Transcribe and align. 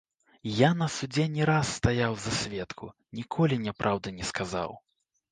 Я 0.59 0.67
на 0.77 0.85
судзе 0.93 1.25
не 1.33 1.43
раз 1.49 1.73
стаяў 1.79 2.15
за 2.23 2.31
сведку, 2.37 2.85
ніколі 3.19 3.59
няпраўды 3.67 4.09
не 4.17 4.25
сказаў. 4.31 4.73